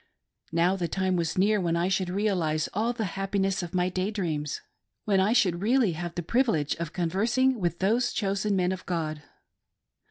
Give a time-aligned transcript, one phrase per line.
[0.51, 4.09] Now the time was near when I shoidd realise all the happiness of my day
[4.09, 4.59] dreams—
[5.05, 9.21] when I should really have the privilege of conversing with those chosen men of God.